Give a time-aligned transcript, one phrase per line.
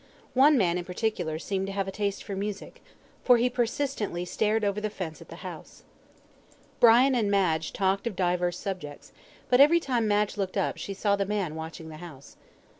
[0.33, 2.81] One man in particular seemed to have a taste for music,
[3.23, 5.83] for he persistently stared over the fence at the house.
[6.79, 9.11] Brian and Madge talked of divers subjects,
[9.47, 12.35] but every time Madge looked up she saw the man watching the house.